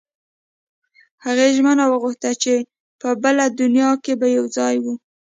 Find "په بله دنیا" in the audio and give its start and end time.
3.01-3.91